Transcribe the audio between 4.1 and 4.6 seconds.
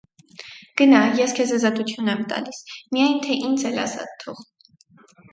թող…